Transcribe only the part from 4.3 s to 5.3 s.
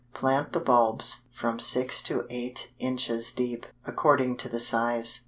to the size.